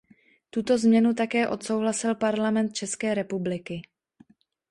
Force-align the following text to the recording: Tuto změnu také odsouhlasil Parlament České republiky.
Tuto 0.49 0.77
změnu 0.77 1.13
také 1.13 1.47
odsouhlasil 1.47 2.15
Parlament 2.15 2.73
České 2.73 3.13
republiky. 3.13 3.81